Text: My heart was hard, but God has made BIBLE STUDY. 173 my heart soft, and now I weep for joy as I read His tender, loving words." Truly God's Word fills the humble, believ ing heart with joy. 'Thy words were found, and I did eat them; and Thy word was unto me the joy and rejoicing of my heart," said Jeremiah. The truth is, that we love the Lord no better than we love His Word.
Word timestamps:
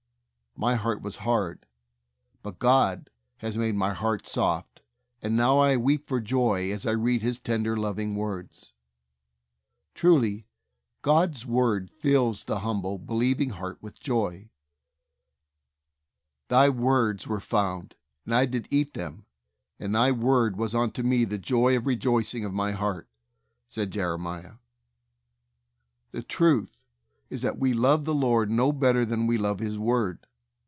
My 0.57 0.75
heart 0.75 1.01
was 1.01 1.15
hard, 1.15 1.65
but 2.43 2.59
God 2.59 3.09
has 3.37 3.57
made 3.57 3.71
BIBLE 3.71 3.95
STUDY. 3.95 4.01
173 4.01 4.41
my 4.41 4.43
heart 4.43 4.61
soft, 4.61 4.81
and 5.23 5.37
now 5.37 5.59
I 5.59 5.77
weep 5.77 6.05
for 6.05 6.19
joy 6.19 6.71
as 6.71 6.85
I 6.85 6.91
read 6.91 7.21
His 7.23 7.39
tender, 7.39 7.77
loving 7.77 8.15
words." 8.15 8.73
Truly 9.95 10.45
God's 11.01 11.45
Word 11.47 11.89
fills 11.89 12.43
the 12.43 12.59
humble, 12.59 12.99
believ 12.99 13.39
ing 13.41 13.51
heart 13.51 13.81
with 13.81 13.99
joy. 14.01 14.49
'Thy 16.49 16.69
words 16.69 17.25
were 17.25 17.39
found, 17.39 17.95
and 18.25 18.35
I 18.35 18.45
did 18.45 18.67
eat 18.69 18.93
them; 18.93 19.25
and 19.79 19.95
Thy 19.95 20.11
word 20.11 20.57
was 20.57 20.75
unto 20.75 21.01
me 21.01 21.23
the 21.23 21.37
joy 21.39 21.77
and 21.77 21.85
rejoicing 21.85 22.43
of 22.45 22.53
my 22.53 22.73
heart," 22.73 23.07
said 23.69 23.89
Jeremiah. 23.89 24.55
The 26.11 26.21
truth 26.21 26.83
is, 27.31 27.41
that 27.41 27.57
we 27.57 27.73
love 27.73 28.03
the 28.05 28.13
Lord 28.13 28.51
no 28.51 28.71
better 28.73 29.05
than 29.05 29.25
we 29.27 29.37
love 29.39 29.59
His 29.59 29.79
Word. 29.79 30.27